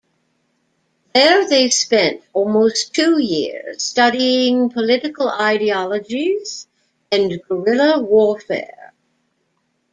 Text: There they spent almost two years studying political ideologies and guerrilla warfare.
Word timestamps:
There 1.13 1.47
they 1.47 1.69
spent 1.69 2.23
almost 2.33 2.95
two 2.95 3.21
years 3.21 3.83
studying 3.83 4.71
political 4.71 5.29
ideologies 5.29 6.65
and 7.11 7.39
guerrilla 7.47 8.01
warfare. 8.01 8.95